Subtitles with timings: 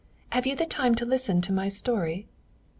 [0.31, 2.25] Have you the time to listen to my story?"